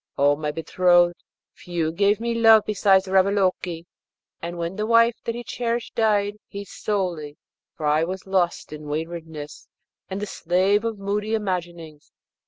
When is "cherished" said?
5.43-5.93